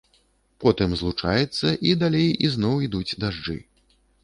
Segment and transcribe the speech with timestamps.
[0.63, 3.61] Потым злучаецца, і далей ізноў ідуць дажджы.